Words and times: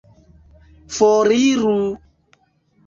Foriru! 0.95 1.77